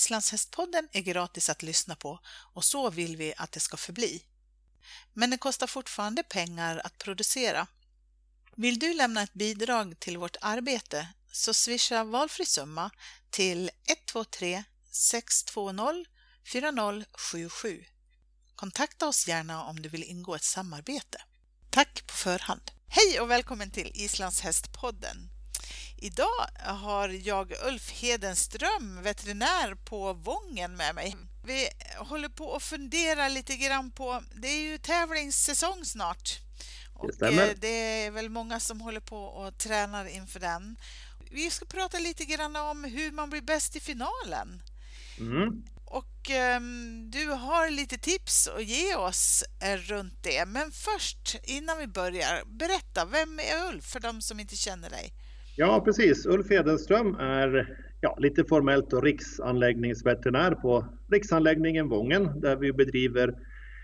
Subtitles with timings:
[0.00, 2.20] Islandshästpodden är gratis att lyssna på
[2.54, 4.22] och så vill vi att det ska förbli.
[5.12, 7.66] Men det kostar fortfarande pengar att producera.
[8.56, 12.90] Vill du lämna ett bidrag till vårt arbete så swisha valfri summa
[13.30, 16.04] till 123 620
[16.52, 17.84] 4077.
[18.54, 21.22] Kontakta oss gärna om du vill ingå ett samarbete.
[21.70, 22.70] Tack på förhand!
[22.88, 25.39] Hej och välkommen till Islandshästpodden!
[26.02, 31.16] Idag har jag Ulf Hedenström, veterinär på Vången med mig.
[31.44, 36.40] Vi håller på att fundera lite grann på, det är ju tävlingssäsong snart.
[36.94, 40.76] Och det, det är väl många som håller på och tränar inför den.
[41.30, 44.62] Vi ska prata lite grann om hur man blir bäst i finalen.
[45.18, 45.64] Mm.
[45.84, 50.46] Och um, du har lite tips att ge oss uh, runt det.
[50.46, 55.12] Men först, innan vi börjar, berätta, vem är Ulf för de som inte känner dig?
[55.56, 56.26] Ja, precis.
[56.26, 63.34] Ulf Edenström är ja, lite formellt då, riksanläggningsveterinär på Riksanläggningen Vången där vi bedriver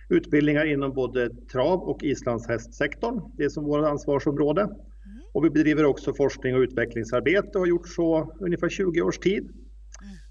[0.08, 3.32] utbildningar inom både trav och islandshästsektorn.
[3.36, 4.62] Det är som vårt ansvarsområde.
[4.62, 4.76] Mm.
[5.32, 9.48] Och vi bedriver också forskning och utvecklingsarbete och har gjort så ungefär 20 års tid.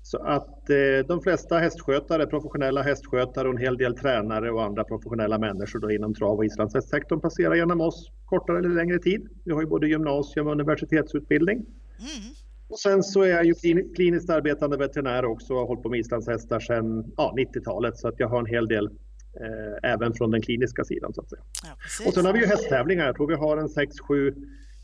[0.05, 4.83] Så att eh, de flesta hästskötare, professionella hästskötare och en hel del tränare och andra
[4.83, 9.27] professionella människor då inom trav och islandshästsektorn passerar genom oss kortare eller längre tid.
[9.45, 11.57] Vi har ju både gymnasium och universitetsutbildning.
[11.57, 12.33] Mm.
[12.69, 13.53] Och sen så är jag ju
[13.95, 18.19] kliniskt arbetande veterinär också och har hållit på med islandshästar sedan ja, 90-talet så att
[18.19, 21.41] jag har en hel del eh, även från den kliniska sidan så att säga.
[21.63, 23.05] Ja, och sen har vi ju hästtävlingar.
[23.05, 24.33] Jag tror vi har en 6-7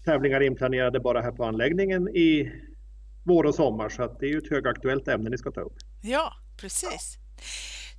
[0.06, 2.52] tävlingar inplanerade bara här på anläggningen i
[3.24, 5.78] vår och sommar så att det är ju ett högaktuellt ämne ni ska ta upp.
[6.02, 7.18] Ja, precis.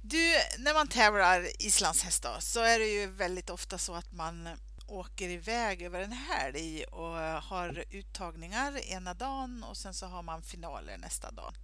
[0.02, 4.48] Du, när man tävlar islandshästar så är det ju väldigt ofta så att man
[4.86, 10.42] åker iväg över en helg och har uttagningar ena dagen och sen så har man
[10.42, 11.54] finaler nästa dag.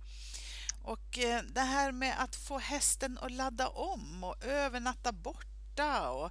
[0.82, 6.10] Och eh, det här med att få hästen att ladda om och övernatta bort borta
[6.10, 6.30] och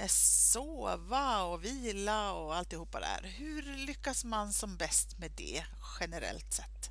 [0.00, 0.06] eh,
[0.52, 3.28] sova och vila och alltihopa där.
[3.38, 5.62] Hur lyckas man som bäst med det
[6.00, 6.90] generellt sett?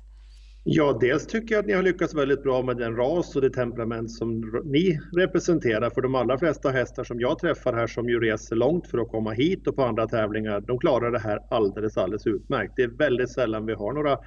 [0.64, 3.50] Ja, dels tycker jag att ni har lyckats väldigt bra med den ras och det
[3.50, 5.90] temperament som ni representerar.
[5.90, 9.08] För de allra flesta hästar som jag träffar här som ju reser långt för att
[9.08, 12.72] komma hit och på andra tävlingar, de klarar det här alldeles, alldeles utmärkt.
[12.76, 14.18] Det är väldigt sällan vi har några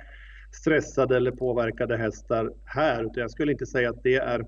[0.52, 3.04] stressade eller påverkade hästar här.
[3.04, 4.46] Utan jag skulle inte säga att det är,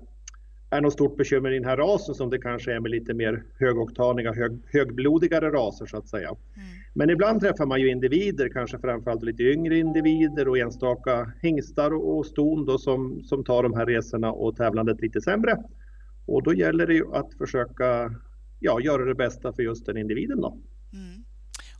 [0.70, 3.44] är något stort bekymmer i den här rasen som det kanske är med lite mer
[3.58, 6.28] högoktaniga, hög, högblodigare raser så att säga.
[6.28, 6.68] Mm.
[6.94, 12.26] Men ibland träffar man ju individer, kanske framförallt lite yngre individer och enstaka hingstar och
[12.26, 15.56] ston då som, som tar de här resorna och tävlandet lite sämre.
[16.26, 18.14] Och då gäller det ju att försöka
[18.60, 20.40] ja, göra det bästa för just den individen.
[20.40, 20.58] Då.
[20.92, 21.24] Mm.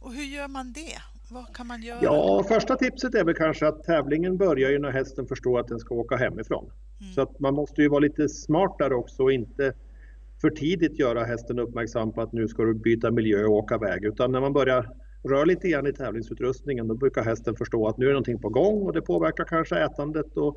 [0.00, 1.17] Och hur gör man det?
[1.30, 1.98] Vad kan man göra?
[2.02, 5.78] Ja, första tipset är väl kanske att tävlingen börjar ju när hästen förstår att den
[5.78, 6.64] ska åka hemifrån.
[7.00, 7.12] Mm.
[7.12, 9.72] Så att man måste ju vara lite smartare också och inte
[10.40, 14.04] för tidigt göra hästen uppmärksam på att nu ska du byta miljö och åka väg.
[14.04, 14.90] Utan när man börjar
[15.24, 18.82] röra lite grann i tävlingsutrustningen då brukar hästen förstå att nu är någonting på gång
[18.82, 20.56] och det påverkar kanske ätandet och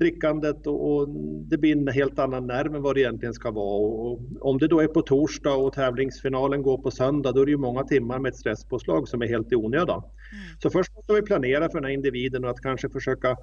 [0.00, 1.08] drickandet och, och,
[1.48, 3.80] det blir en helt annan nerv än vad det egentligen ska vara.
[3.80, 7.46] Och, och om det då är på torsdag och tävlingsfinalen går på söndag då är
[7.46, 9.98] det ju många timmar med ett stresspåslag som är helt i onödan.
[9.98, 10.60] Mm.
[10.62, 13.36] Så först måste vi planera för den här individen och att kanske försöka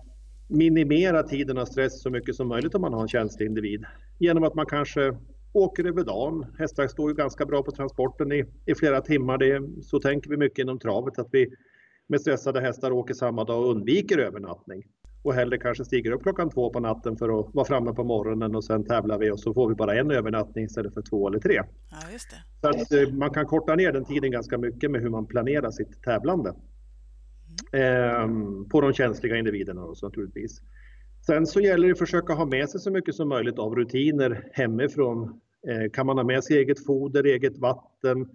[0.50, 3.86] minimera tiden av stress så mycket som möjligt om man har en känslig individ.
[4.20, 5.18] Genom att man kanske
[5.54, 6.46] åker över dagen.
[6.60, 9.38] Hästar står ju ganska bra på transporten i, i flera timmar.
[9.38, 11.50] Det, så tänker vi mycket inom travet att vi
[12.08, 14.84] med stressade hästar åker samma dag och undviker övernattning
[15.28, 18.56] och hellre kanske stiger upp klockan två på natten för att vara framme på morgonen
[18.56, 21.40] och sen tävlar vi och så får vi bara en övernattning istället för två eller
[21.40, 21.62] tre.
[21.92, 22.38] Ja, just det.
[22.62, 25.72] Så att eh, man kan korta ner den tiden ganska mycket med hur man planerar
[25.72, 26.54] sitt tävlande.
[27.72, 28.70] Mm.
[28.70, 30.62] på de känsliga individerna också naturligtvis.
[31.26, 34.50] Sen så gäller det att försöka ha med sig så mycket som möjligt av rutiner
[34.54, 35.40] hemifrån.
[35.68, 38.30] Eh, kan man ha med sig eget foder, eget vatten,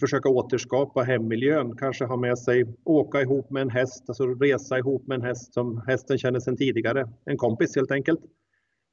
[0.00, 5.06] försöka återskapa hemmiljön, kanske ha med sig, åka ihop med en häst, alltså resa ihop
[5.06, 8.20] med en häst som hästen känner sedan tidigare, en kompis helt enkelt.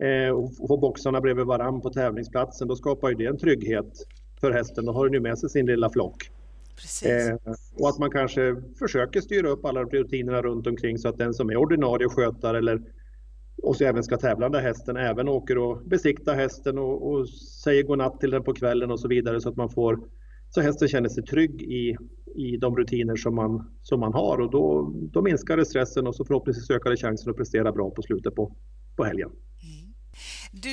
[0.03, 3.93] Eh, och få boxarna bredvid varann på tävlingsplatsen, då skapar ju det en trygghet
[4.41, 4.85] för hästen.
[4.85, 6.31] Då har den ju med sig sin lilla flock.
[7.05, 11.33] Eh, och att man kanske försöker styra upp alla rutinerna runt omkring så att den
[11.33, 12.81] som är ordinarie skötare eller
[13.63, 17.29] och så även ska tävlande hästen även åker och besiktar hästen och, och
[17.63, 19.99] säger godnatt till den på kvällen och så vidare så att man får
[20.55, 21.97] så hästen känner sig trygg i,
[22.35, 26.15] i de rutiner som man, som man har och då, då minskar det stressen och
[26.15, 28.55] så förhoppningsvis ökar det chansen att prestera bra på slutet på,
[28.95, 29.29] på helgen.
[29.29, 29.93] Mm.
[30.51, 30.69] Du,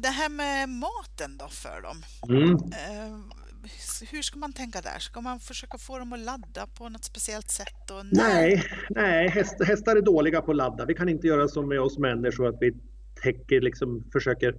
[0.00, 1.96] det här med maten då för dem.
[2.28, 2.52] Mm.
[2.52, 3.18] Eh,
[4.10, 4.98] hur ska man tänka där?
[4.98, 7.90] Ska man försöka få dem att ladda på något speciellt sätt?
[8.12, 10.84] nej, nej häst, hästar är dåliga på att ladda.
[10.84, 12.72] Vi kan inte göra som med oss människor att vi
[13.22, 14.54] täcker, liksom försöker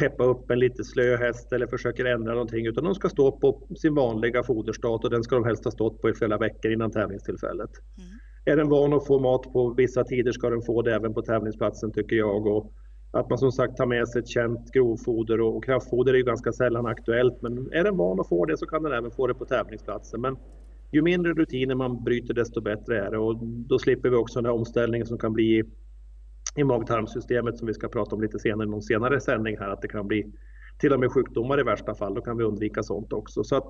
[0.00, 3.66] peppa upp en lite slö häst eller försöker ändra någonting utan de ska stå på
[3.76, 6.90] sin vanliga foderstat och den ska de helst ha stått på i flera veckor innan
[6.90, 7.70] tävlingstillfället.
[7.98, 8.10] Mm.
[8.44, 11.22] Är den van att få mat på vissa tider ska den få det även på
[11.22, 12.46] tävlingsplatsen tycker jag.
[12.46, 12.72] Och
[13.12, 16.24] att man som sagt tar med sig ett känt grovfoder och, och kraftfoder är ju
[16.24, 19.26] ganska sällan aktuellt men är den van att få det så kan den även få
[19.26, 20.20] det på tävlingsplatsen.
[20.20, 20.36] Men
[20.92, 24.46] ju mindre rutiner man bryter desto bättre är det och då slipper vi också den
[24.46, 25.64] här omställningen som kan bli
[26.56, 29.82] i mag-tarmsystemet som vi ska prata om lite senare i någon senare sändning här att
[29.82, 30.32] det kan bli
[30.78, 32.14] till och med sjukdomar i värsta fall.
[32.14, 33.44] Då kan vi undvika sånt också.
[33.44, 33.68] Så att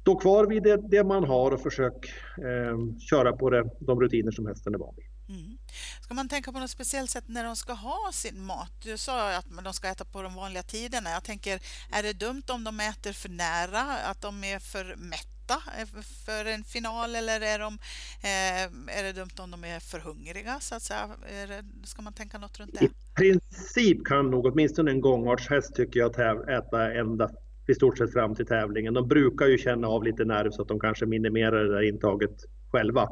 [0.00, 4.30] stå kvar vid det, det man har och försök eh, köra på det, de rutiner
[4.30, 5.06] som hästen är van vid.
[5.28, 5.58] Mm.
[6.00, 8.72] Ska man tänka på något speciellt sätt när de ska ha sin mat?
[8.84, 11.10] Du sa att de ska äta på de vanliga tiderna.
[11.10, 11.60] Jag tänker,
[11.92, 13.80] är det dumt om de äter för nära,
[14.10, 15.31] att de är för mätta?
[15.50, 17.78] Eh, för en final eller är, de,
[18.22, 21.08] eh, är det dumt om de är för hungriga så att säga?
[21.48, 22.84] Det, ska man tänka något runt det?
[22.84, 26.10] I princip kan nog åtminstone en gångartshäst tycker jag
[26.48, 27.30] äta ända
[27.68, 28.94] i stort sett fram till tävlingen.
[28.94, 32.44] De brukar ju känna av lite nerv så att de kanske minimerar det där intaget
[32.72, 33.08] själva.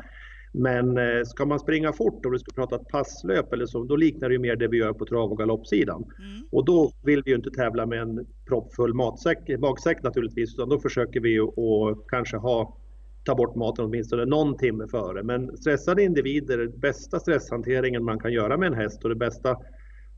[0.52, 3.96] Men eh, ska man springa fort, och du ska prata ett passlöp eller så, då
[3.96, 6.04] liknar det ju mer det vi gör på trav och galoppsidan.
[6.18, 6.48] Mm.
[6.52, 10.78] Och då vill vi ju inte tävla med en proppfull matsäck, magsäck naturligtvis, utan då
[10.80, 12.76] försöker vi ju att kanske ha
[13.24, 15.22] ta bort maten åtminstone någon timme före.
[15.22, 19.56] Men stressade individer, bästa stresshanteringen man kan göra med en häst och det bästa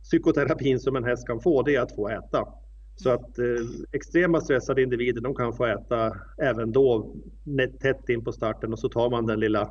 [0.02, 2.48] psykoterapin som en häst kan få, det är att få äta.
[2.96, 3.44] Så att eh,
[3.92, 7.14] extrema stressade individer, de kan få äta även då
[7.80, 9.70] tätt in på starten och så tar man den lilla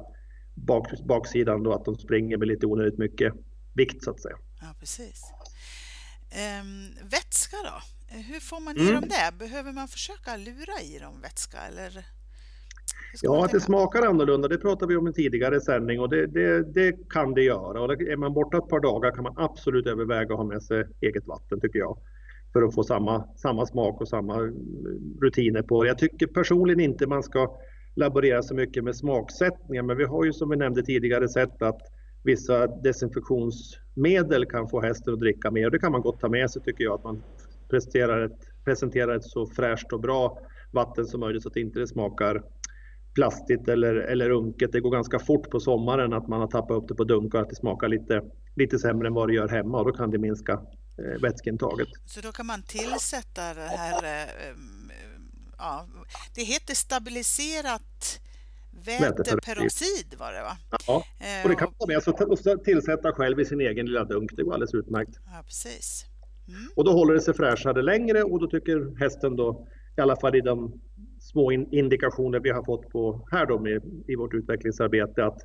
[0.55, 3.33] bak, baksidan då att de springer med lite onödigt mycket
[3.75, 4.35] vikt så att säga.
[4.61, 5.23] Ja, precis.
[6.31, 7.81] Ehm, vätska då?
[8.15, 8.93] Hur får man i mm.
[8.93, 9.37] dem det?
[9.39, 12.05] Behöver man försöka lura i dem vätska eller?
[13.21, 16.73] Ja, att det smakar annorlunda, det pratade vi om i tidigare sändning och det, det,
[16.73, 17.81] det, kan det göra.
[17.81, 20.85] Och är man borta ett par dagar kan man absolut överväga att ha med sig
[21.01, 21.97] eget vatten tycker jag.
[22.53, 24.37] För att få samma, samma smak och samma
[25.21, 27.57] rutiner på Jag tycker personligen inte man ska
[27.95, 29.83] laborera så mycket med smaksättningar.
[29.83, 31.81] Men vi har ju som vi nämnde tidigare sett att
[32.23, 35.69] vissa desinfektionsmedel kan få hästen att dricka mer.
[35.69, 37.23] Det kan man gott ta med sig tycker jag, att man
[37.69, 40.39] presenterar ett, presenterar ett så fräscht och bra
[40.71, 42.43] vatten som möjligt så att det inte smakar
[43.15, 44.71] plastigt eller, eller unket.
[44.71, 47.49] Det går ganska fort på sommaren att man har tappat upp det på dunkar, att
[47.49, 48.21] det smakar lite,
[48.55, 51.87] lite sämre än vad det gör hemma och då kan det minska eh, vätskeintaget.
[52.05, 54.55] Så då kan man tillsätta det här eh,
[55.61, 55.87] ja,
[56.35, 58.19] det heter stabiliserat
[58.85, 60.57] väteperoxid var det va?
[60.87, 61.03] Ja,
[61.43, 64.31] och det kan man med alltså, tillsätta själv i sin egen lilla dunk.
[64.35, 65.19] Det går alldeles utmärkt.
[65.25, 66.05] Ja, precis.
[66.47, 66.61] Mm.
[66.75, 69.67] Och då håller det sig fräschare längre och då tycker hästen då,
[69.97, 70.81] i alla fall i de
[71.19, 75.39] små indikationer vi har fått på här då med, i vårt utvecklingsarbete, att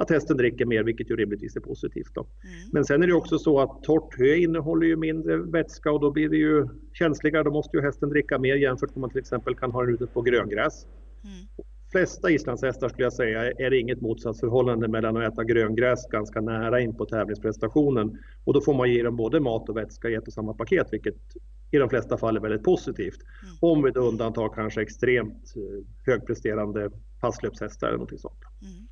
[0.00, 2.14] att hästen dricker mer, vilket ju rimligtvis är positivt.
[2.14, 2.20] Då.
[2.20, 2.68] Mm.
[2.72, 6.10] Men sen är det också så att torrt hö innehåller ju mindre vätska och då
[6.10, 7.42] blir det ju känsligare.
[7.42, 10.06] Då måste ju hästen dricka mer jämfört med man till exempel kan ha den ute
[10.06, 10.86] på gröngräs.
[11.24, 11.46] Mm.
[11.92, 16.80] flesta islandshästar skulle jag säga är det inget motsatsförhållande mellan att äta gröngräs ganska nära
[16.80, 18.18] in på tävlingsprestationen.
[18.44, 20.86] Och då får man ge dem både mat och vätska i ett och samma paket,
[20.90, 21.16] vilket
[21.70, 23.20] i de flesta fall är väldigt positivt.
[23.42, 23.54] Mm.
[23.60, 26.90] Om vi då undantar kanske extremt eh, högpresterande
[27.20, 28.40] passlöpshästar eller något sånt.
[28.62, 28.86] Mm.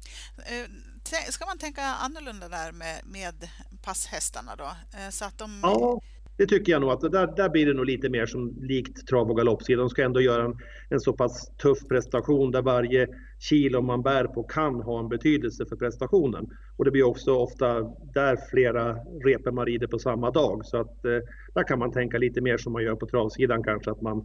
[1.30, 3.34] Ska man tänka annorlunda där med, med
[3.82, 4.70] passhästarna då?
[4.98, 5.60] Eh, så att de...
[5.62, 6.00] Ja,
[6.36, 9.30] det tycker jag nog att där, där blir det nog lite mer som likt trav
[9.30, 9.80] och galoppsidan.
[9.80, 10.56] De ska ändå göra en,
[10.88, 13.06] en så pass tuff prestation där varje
[13.38, 16.46] kilo man bär på kan ha en betydelse för prestationen.
[16.76, 17.80] Och det blir också ofta
[18.14, 18.92] där flera
[19.24, 20.66] repor man rider på samma dag.
[20.66, 21.18] Så att eh,
[21.54, 24.18] där kan man tänka lite mer som man gör på travsidan kanske, att man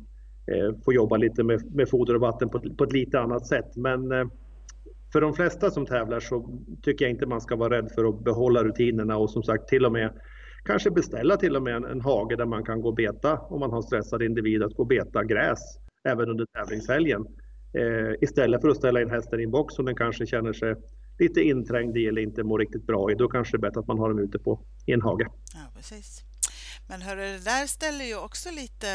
[0.48, 3.76] eh, får jobba lite med, med foder och vatten på, på ett lite annat sätt.
[3.76, 4.26] Men eh,
[5.14, 8.24] för de flesta som tävlar så tycker jag inte man ska vara rädd för att
[8.24, 10.14] behålla rutinerna och som sagt till och med
[10.66, 13.60] kanske beställa till och med en, en hage där man kan gå och beta om
[13.60, 15.60] man har stressad individ att gå och beta gräs
[16.10, 17.26] även under tävlingshelgen.
[17.74, 20.76] Eh, istället för att ställa in hästen i en box som den kanske känner sig
[21.20, 23.16] lite inträngd i eller inte mår riktigt bra i.
[23.16, 25.28] Då kanske det är bättre att man har dem ute på, i en hage.
[25.54, 26.33] Ja, precis.
[26.88, 28.88] Men hörru, det där ställer ju också lite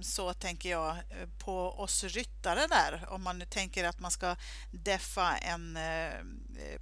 [0.00, 0.96] så tänker jag
[1.44, 3.06] på oss ryttare där.
[3.08, 4.36] Om man nu tänker att man ska
[4.70, 6.12] deffa en eh,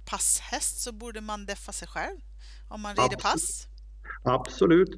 [0.05, 2.17] passhäst så borde man deffa sig själv
[2.69, 3.67] om man rider pass.
[4.23, 4.89] Absolut.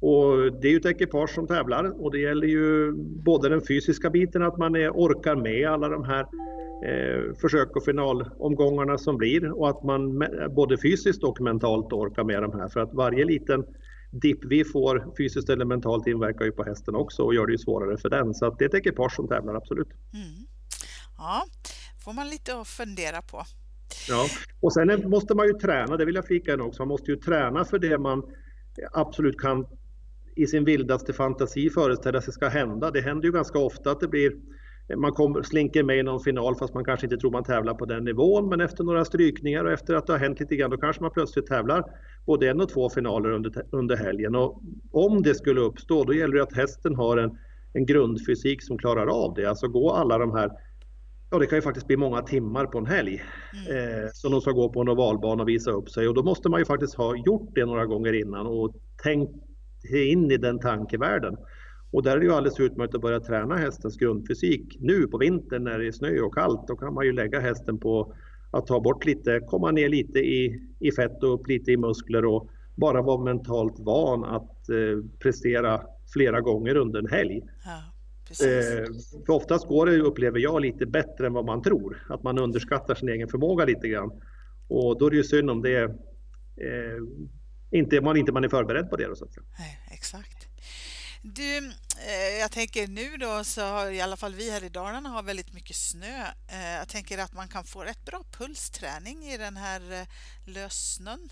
[0.00, 2.92] Och det är ju ett ekipage som tävlar och det gäller ju
[3.24, 6.20] både den fysiska biten att man är, orkar med alla de här
[6.84, 12.42] eh, försök och finalomgångarna som blir och att man både fysiskt och mentalt orkar med
[12.42, 13.64] de här för att varje liten
[14.10, 17.58] dipp vi får fysiskt eller mentalt inverkar ju på hästen också och gör det ju
[17.58, 18.34] svårare för den.
[18.34, 19.88] Så det är ett ekipage som tävlar, absolut.
[20.14, 20.46] Mm.
[21.18, 21.44] Ja,
[22.04, 23.44] får man lite att fundera på.
[24.08, 24.26] Ja,
[24.60, 27.16] och sen måste man ju träna, det vill jag flika in också, man måste ju
[27.16, 28.22] träna för det man
[28.92, 29.66] absolut kan
[30.36, 32.90] i sin vildaste fantasi föreställa sig ska hända.
[32.90, 34.32] Det händer ju ganska ofta att det blir
[34.96, 37.84] man kommer, slinker med i någon final fast man kanske inte tror man tävlar på
[37.84, 38.48] den nivån.
[38.48, 41.10] Men efter några strykningar och efter att det har hänt lite grann då kanske man
[41.10, 41.84] plötsligt tävlar
[42.26, 44.34] både en och två finaler under, under helgen.
[44.34, 47.38] Och om det skulle uppstå då gäller det att hästen har en,
[47.72, 49.46] en grundfysik som klarar av det.
[49.46, 50.50] Alltså gå alla de här
[51.30, 53.22] Ja, det kan ju faktiskt bli många timmar på en helg
[53.68, 54.04] mm.
[54.04, 56.48] eh, som de ska gå på en ovalbana och visa upp sig och då måste
[56.48, 59.32] man ju faktiskt ha gjort det några gånger innan och tänkt
[59.94, 61.36] in i den tankevärlden.
[61.90, 65.64] Och där är det ju alldeles utmärkt att börja träna hästens grundfysik nu på vintern
[65.64, 66.68] när det är snö och kallt.
[66.68, 68.14] Då kan man ju lägga hästen på
[68.50, 72.24] att ta bort lite, komma ner lite i, i fett och upp lite i muskler
[72.24, 75.80] och bara vara mentalt van att eh, prestera
[76.12, 77.42] flera gånger under en helg.
[77.64, 78.84] Ja, eh,
[79.26, 82.06] för oftast går det, upplever jag, lite bättre än vad man tror.
[82.08, 84.10] Att man underskattar sin egen förmåga lite grann.
[84.68, 85.82] Och då är det ju synd om det
[86.56, 86.98] eh,
[87.70, 89.06] inte, man inte man är förberedd på det.
[89.06, 89.44] Då, så att säga.
[89.58, 90.37] Nej, exakt.
[91.22, 95.08] Du, eh, jag tänker nu då så har i alla fall vi här i Dalarna
[95.08, 96.20] har väldigt mycket snö.
[96.52, 100.06] Eh, jag tänker att man kan få rätt bra pulsträning i den här eh,
[100.54, 101.28] lössnön.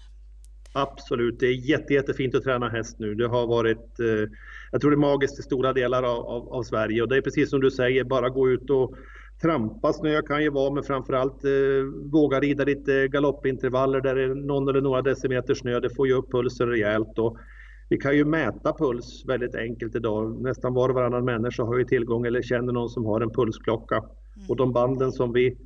[0.73, 3.14] Absolut, det är jätte, jättefint att träna häst nu.
[3.14, 4.31] Det har varit, eh,
[4.73, 7.23] jag tror det är magiskt i stora delar av, av, av Sverige och det är
[7.23, 8.97] precis som du säger, bara gå ut och
[9.43, 14.35] trampa snö kan ju vara, men framförallt eh, våga rida lite galoppintervaller där det är
[14.35, 15.81] någon eller några decimeter snö.
[15.81, 17.19] Det får ju upp pulsen rejält.
[17.19, 17.38] Och
[17.88, 20.43] vi kan ju mäta puls väldigt enkelt idag.
[20.43, 23.97] Nästan var och varannan människa har ju tillgång eller känner någon som har en pulsklocka.
[23.97, 24.49] Mm.
[24.49, 25.57] Och de banden som vi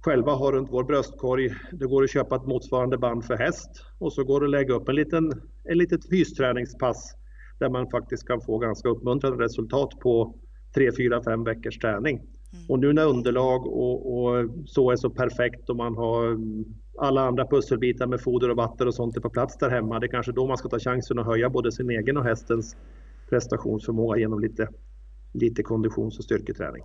[0.00, 4.12] själva har runt vår bröstkorg, det går att köpa ett motsvarande band för häst och
[4.12, 5.32] så går det att lägga upp en liten,
[5.64, 7.14] en litet fysträningspass
[7.58, 10.34] där man faktiskt kan få ganska uppmuntrande resultat på
[10.74, 12.16] 3, 4, 5 veckors träning.
[12.16, 12.64] Mm.
[12.68, 16.38] Och nu när underlag och, och, så är så perfekt och man har
[16.98, 20.00] alla andra pusselbitar med foder och vatten och sånt är på plats där hemma.
[20.00, 22.76] Det är kanske då man ska ta chansen att höja både sin egen och hästens
[23.28, 24.68] prestationsförmåga genom lite,
[25.32, 26.84] lite konditions och styrketräning.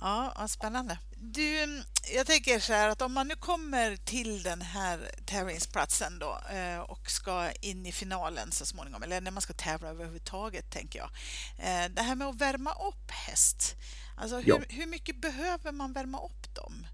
[0.00, 0.98] Ja, vad spännande.
[1.16, 1.82] Du,
[2.14, 6.80] jag tänker så här att om man nu kommer till den här tävlingsplatsen då eh,
[6.80, 11.10] och ska in i finalen så småningom, eller när man ska tävla överhuvudtaget tänker jag.
[11.58, 13.76] Eh, det här med att värma upp häst,
[14.16, 14.58] alltså hur, ja.
[14.68, 16.86] hur mycket behöver man värma upp dem?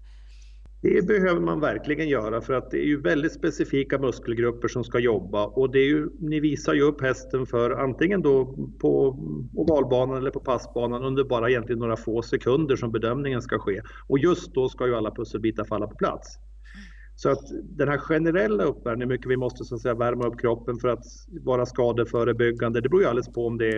[0.81, 4.99] Det behöver man verkligen göra för att det är ju väldigt specifika muskelgrupper som ska
[4.99, 8.45] jobba och det är ju, ni visar ju upp hästen för antingen då
[8.81, 9.19] på
[9.53, 13.81] ovalbanan eller på passbanan under bara egentligen några få sekunder som bedömningen ska ske.
[14.07, 16.37] Och just då ska ju alla pusselbitar falla på plats.
[17.15, 20.39] Så att den här generella uppvärmningen, hur mycket vi måste så att säga värma upp
[20.39, 21.05] kroppen för att
[21.43, 23.75] vara skadeförebyggande, det beror ju alldeles på om det är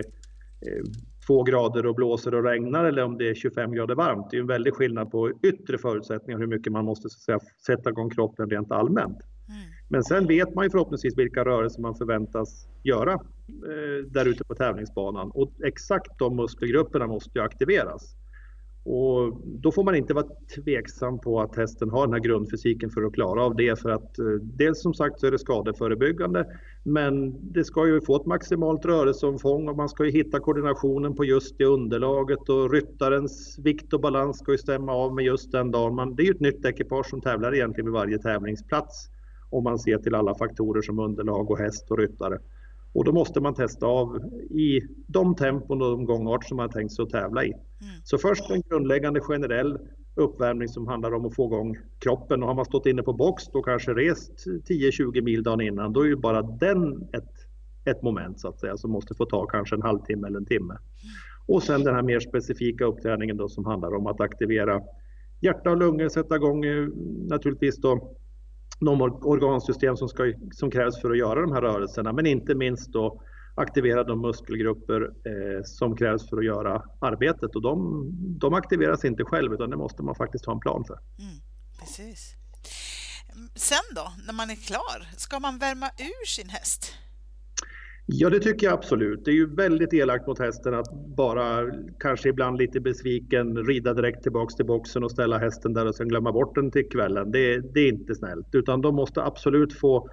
[0.66, 0.84] eh,
[1.30, 4.26] två grader och blåser och regnar eller om det är 25 grader varmt.
[4.30, 8.10] Det är en väldig skillnad på yttre förutsättningar hur mycket man måste säga, sätta igång
[8.10, 9.18] kroppen rent allmänt.
[9.48, 9.60] Mm.
[9.88, 14.54] Men sen vet man ju förhoppningsvis vilka rörelser man förväntas göra eh, där ute på
[14.54, 18.16] tävlingsbanan och exakt de muskelgrupperna måste ju aktiveras.
[18.84, 23.02] Och då får man inte vara tveksam på att hästen har den här grundfysiken för
[23.02, 23.80] att klara av det.
[23.80, 26.46] För att eh, dels som sagt så är det skadeförebyggande
[26.82, 31.24] men det ska ju få ett maximalt rörelseomfång och man ska ju hitta koordinationen på
[31.24, 35.70] just det underlaget och ryttarens vikt och balans ska ju stämma av med just den
[35.70, 35.94] dagen.
[35.94, 39.08] Man, det är ju ett nytt ekipage som tävlar egentligen vid varje tävlingsplats
[39.50, 42.38] om man ser till alla faktorer som underlag och häst och ryttare.
[42.92, 44.16] Och då måste man testa av
[44.50, 47.52] i de tempon och de gångarter som man har tänkt sig att tävla i.
[47.52, 47.62] Mm.
[48.04, 49.78] Så först en grundläggande generell
[50.14, 52.42] uppvärmning som handlar om att få igång kroppen.
[52.42, 56.00] Och har man stått inne på box och kanske rest 10-20 mil dagen innan, då
[56.00, 57.34] är ju bara den ett,
[57.84, 60.74] ett moment så att säga som måste få ta kanske en halvtimme eller en timme.
[60.74, 60.82] Mm.
[61.46, 64.80] Och sen den här mer specifika uppträningen då som handlar om att aktivera
[65.40, 66.88] hjärta och lungor, sätta igång eh,
[67.28, 68.16] naturligtvis då
[68.80, 72.92] de organsystem som, ska, som krävs för att göra de här rörelserna, men inte minst
[72.92, 73.22] då
[73.54, 78.06] aktivera de muskelgrupper eh, som krävs för att göra arbetet och de,
[78.38, 80.98] de aktiveras inte själv utan det måste man faktiskt ha en plan för.
[81.18, 81.40] Mm,
[81.80, 82.34] precis.
[83.54, 86.94] Sen då, när man är klar, ska man värma ur sin häst?
[88.12, 89.24] Ja, det tycker jag absolut.
[89.24, 94.22] Det är ju väldigt elakt mot hästen att bara, kanske ibland lite besviken, rida direkt
[94.22, 97.30] tillbaks till boxen och ställa hästen där och sen glömma bort den till kvällen.
[97.30, 100.08] Det, det är inte snällt, utan de måste absolut få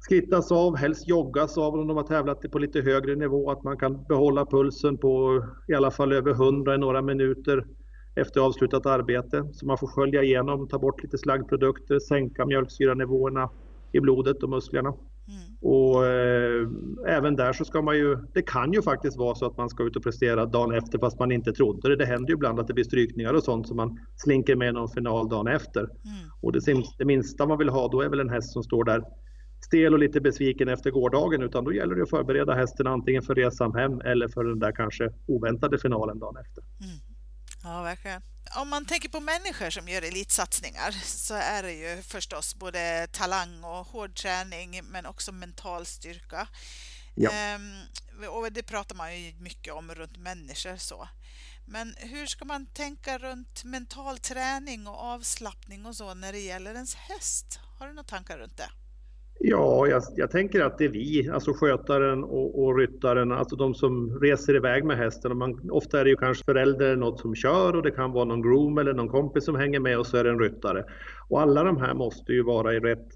[0.00, 3.78] skrittas av, helst joggas av om de har tävlat på lite högre nivå, att man
[3.78, 7.66] kan behålla pulsen på i alla fall över 100 i några minuter
[8.14, 9.48] efter avslutat arbete.
[9.52, 13.50] Så man får skölja igenom, ta bort lite slaggprodukter, sänka mjölksyranivåerna
[13.92, 14.94] i blodet och musklerna.
[15.30, 15.56] Mm.
[15.60, 16.68] Och eh,
[17.16, 19.82] även där så ska man ju, det kan ju faktiskt vara så att man ska
[19.82, 21.96] ut och prestera dagen efter fast man inte trodde det.
[21.96, 24.88] Det händer ju ibland att det blir strykningar och sånt som man slinker med någon
[24.88, 25.80] final dagen efter.
[25.80, 26.30] Mm.
[26.42, 26.60] Och det,
[26.98, 29.04] det minsta man vill ha då är väl en häst som står där
[29.60, 33.34] stel och lite besviken efter gårdagen utan då gäller det att förbereda hästen antingen för
[33.34, 36.62] resan hem eller för den där kanske oväntade finalen dagen efter.
[36.62, 37.09] Mm.
[37.62, 38.22] Ja, verkligen.
[38.56, 43.64] Om man tänker på människor som gör elitsatsningar så är det ju förstås både talang
[43.64, 46.48] och hård träning men också mental styrka.
[47.14, 47.30] Ja.
[47.30, 47.82] Ehm,
[48.30, 51.08] och det pratar man ju mycket om runt människor så.
[51.66, 56.74] Men hur ska man tänka runt mental träning och avslappning och så när det gäller
[56.74, 57.60] ens häst?
[57.78, 58.70] Har du några tankar runt det?
[59.42, 63.74] Ja, jag, jag, tänker att det är vi, alltså skötaren och, och ryttaren, alltså de
[63.74, 65.38] som reser iväg med hästen.
[65.38, 68.24] Man, ofta är det ju kanske förälder eller något som kör och det kan vara
[68.24, 70.84] någon groom eller någon kompis som hänger med och så är det en ryttare.
[71.28, 73.08] Och alla de här måste ju vara i rätt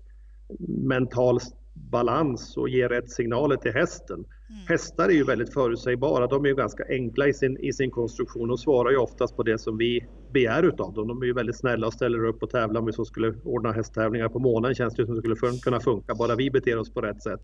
[0.68, 1.38] mental
[1.74, 4.24] balans och ge rätt signaler till hästen.
[4.50, 4.62] Mm.
[4.68, 8.50] Hästar är ju väldigt förutsägbara, de är ju ganska enkla i sin, i sin konstruktion
[8.50, 11.08] och svarar ju oftast på det som vi begär utav dem.
[11.08, 13.72] De är ju väldigt snälla och ställer upp och tävlar om vi så skulle ordna
[13.72, 16.94] hästtävlingar på månen känns det som det skulle fun kunna funka, bara vi beter oss
[16.94, 17.40] på rätt sätt.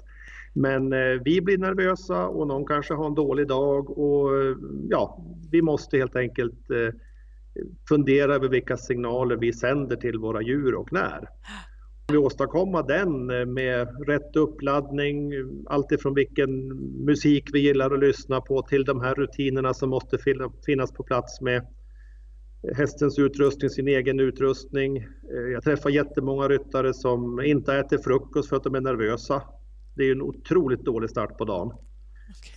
[0.53, 4.31] Men eh, vi blir nervösa och någon kanske har en dålig dag och
[4.91, 6.95] ja, vi måste helt enkelt eh,
[7.89, 11.29] fundera över vilka signaler vi sänder till våra djur och när
[12.13, 15.33] vi åstadkomma den eh, med rätt uppladdning,
[15.67, 16.67] alltifrån vilken
[17.05, 20.19] musik vi gillar att lyssna på till de här rutinerna som måste
[20.67, 21.67] finnas på plats med
[22.77, 24.97] hästens utrustning, sin egen utrustning.
[24.97, 29.43] Eh, jag träffar jättemånga ryttare som inte äter frukost för att de är nervösa.
[29.97, 31.73] Det är en otroligt dålig start på dagen.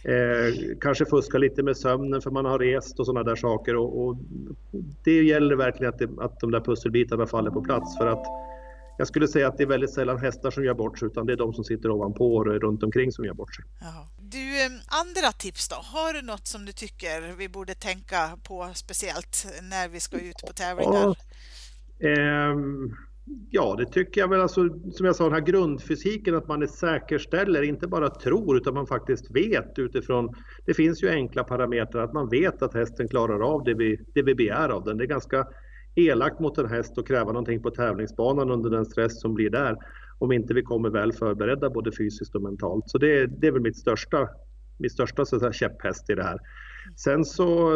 [0.04, 3.76] Eh, kanske fuskar lite med sömnen för man har rest och sådana där saker.
[3.76, 4.18] Och, och
[5.04, 8.26] det gäller verkligen att, det, att de där pusselbitarna faller på plats för att
[8.98, 11.34] jag skulle säga att det är väldigt sällan hästar som gör bort sig utan det
[11.34, 13.66] är de som sitter ovanpå och runt omkring som gör bort sig.
[13.82, 14.08] Jaha.
[14.18, 15.76] Du, andra tips då?
[15.76, 20.38] Har du något som du tycker vi borde tänka på speciellt när vi ska ut
[20.48, 21.16] på tävlingar?
[21.98, 22.56] Ja, eh,
[23.50, 24.42] ja det tycker jag väl.
[24.42, 28.88] Alltså, som jag sa, den här grundfysiken, att man säkerställer, inte bara tror utan man
[28.88, 30.36] faktiskt vet utifrån.
[30.66, 34.22] Det finns ju enkla parametrar att man vet att hästen klarar av det vi, det
[34.22, 34.98] vi begär av den.
[34.98, 35.48] Det är ganska
[35.96, 39.78] elakt mot en häst och kräva någonting på tävlingsbanan under den stress som blir där.
[40.20, 42.90] Om inte vi kommer väl förberedda både fysiskt och mentalt.
[42.90, 44.30] Så det, det är väl mitt största,
[44.78, 46.40] mitt största så säga, käpphäst i det här.
[46.96, 47.72] Sen så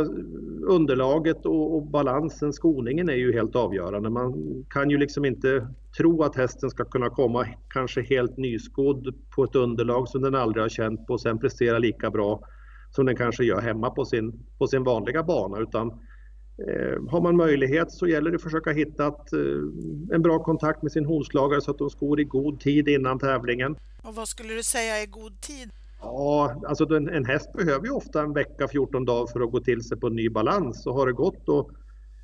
[0.67, 4.09] underlaget och, och, balansen, skoningen är ju helt avgörande.
[4.09, 4.33] Man
[4.69, 9.55] kan ju liksom inte tro att hästen ska kunna komma kanske helt nyskodd på ett
[9.55, 12.41] underlag som den aldrig har känt på och sen prestera lika bra
[12.91, 15.59] som den kanske gör hemma på sin, på sin vanliga bana.
[15.59, 15.99] Utan
[17.09, 20.91] har man möjlighet så gäller det att försöka hitta ett, eh, en bra kontakt med
[20.91, 23.75] sin hovslagare så att de skor i god tid innan tävlingen.
[24.01, 25.69] Och vad skulle du säga är god tid?
[26.01, 29.59] Ja, alltså en, en häst behöver ju ofta en vecka, 14 dagar för att gå
[29.59, 30.83] till sig på en ny balans.
[30.83, 31.69] Så har det gått då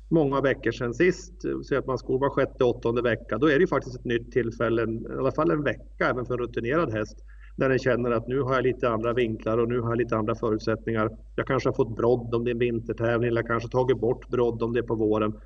[0.08, 3.60] många veckor sedan sist, så att man skor var sjätte, åttonde vecka, då är det
[3.60, 7.16] ju faktiskt ett nytt tillfälle, i alla fall en vecka även för en rutinerad häst
[7.56, 10.16] när den känner att nu har jag lite andra vinklar och nu har jag lite
[10.16, 11.10] andra förutsättningar.
[11.36, 14.28] Jag kanske har fått brodd om det är en vintertävling eller jag kanske tagit bort
[14.28, 15.30] brodd om det är på våren.
[15.30, 15.40] Mm.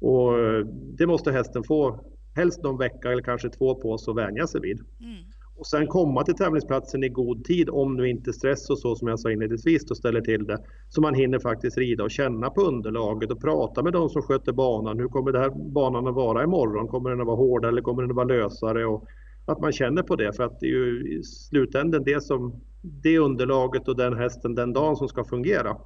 [0.00, 0.66] Och eh,
[0.98, 2.00] det måste hästen få
[2.36, 4.80] helst någon vecka eller kanske två på sig att vänja sig vid.
[5.00, 5.24] Mm.
[5.58, 9.08] Och sen komma till tävlingsplatsen i god tid om nu inte stress och så som
[9.08, 10.58] jag sa inledningsvis då ställer till det.
[10.88, 14.52] Så man hinner faktiskt rida och känna på underlaget och prata med de som sköter
[14.52, 14.98] banan.
[14.98, 16.88] Hur kommer den här banan att vara imorgon?
[16.88, 18.86] Kommer den att vara hårdare eller kommer den att vara lösare?
[18.86, 19.08] Och
[19.52, 23.18] att man känner på det för att det är ju i slutänden det som det
[23.18, 25.76] underlaget och den hästen den dagen som ska fungera.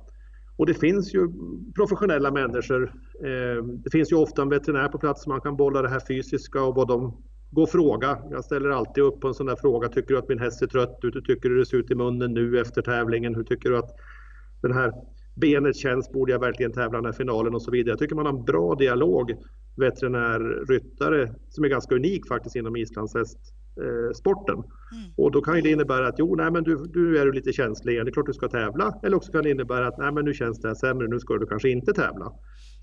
[0.57, 1.29] Och det finns ju
[1.75, 2.83] professionella människor.
[3.25, 6.03] Eh, det finns ju ofta en veterinär på plats som man kan bolla det här
[6.09, 8.19] fysiska och vad de går och fråga.
[8.31, 9.89] Jag ställer alltid upp på en sån där fråga.
[9.89, 11.17] Tycker du att min häst ser trött ut?
[11.17, 13.35] Hur tycker du det ser ut i munnen nu efter tävlingen?
[13.35, 13.91] Hur tycker du att
[14.63, 14.93] den här
[15.35, 16.13] benet känns?
[16.13, 17.93] Borde jag verkligen tävla den här finalen och så vidare?
[17.93, 19.35] Jag tycker man har en bra dialog
[19.77, 24.55] veterinärryttare som är ganska unik faktiskt inom islandshästsporten.
[24.55, 24.65] Mm.
[25.17, 28.11] Och då kan det innebära att jo, nej, men du, du är lite känslig, det
[28.11, 29.01] är klart du ska tävla.
[29.03, 31.35] Eller också kan det innebära att nej, men nu känns det här sämre, nu ska
[31.39, 32.33] du kanske inte tävla.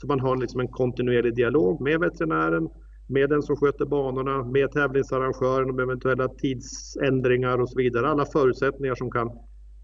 [0.02, 2.70] Så man har liksom en kontinuerlig dialog med veterinären,
[3.08, 8.08] med den som sköter banorna, med tävlingsarrangören om eventuella tidsändringar och så vidare.
[8.08, 9.30] Alla förutsättningar som kan,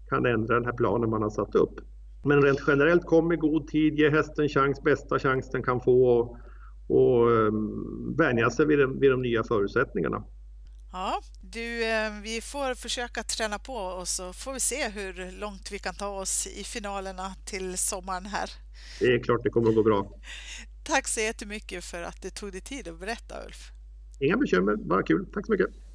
[0.08, 1.74] kan ändra den här planen man har satt upp.
[2.24, 6.06] Men rent generellt, kom i god tid, ge hästen chans, bästa chans den kan få
[6.06, 6.36] och,
[6.88, 10.24] och ehm, vänja sig vid de, vid de nya förutsättningarna.
[10.92, 15.72] Ja, du, ehm, vi får försöka träna på och så får vi se hur långt
[15.72, 18.50] vi kan ta oss i finalerna till sommaren här.
[19.00, 20.12] Det är klart det kommer att gå bra.
[20.84, 23.70] Tack så jättemycket för att du tog dig tid att berätta Ulf.
[24.20, 25.26] Inga bekymmer, bara kul.
[25.34, 25.85] Tack så mycket.